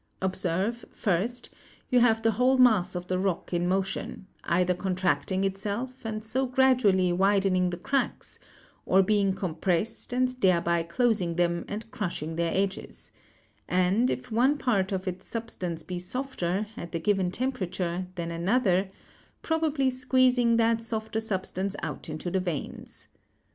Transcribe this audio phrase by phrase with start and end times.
[0.19, 1.49] Observe, first,
[1.91, 6.47] you have the whole mass of the rock in motion, either contracting itself, and so
[6.47, 8.39] gradually widening the cracks;
[8.87, 13.11] or being compressed, and thereby closing them, and crushing their edges;
[13.67, 18.07] and, if one part CRYSTALLOGRAPHY 257 of its substance be softer, at the given temperature,
[18.15, 18.89] than another,
[19.43, 23.05] probably squeezing that softer substance out into the veins.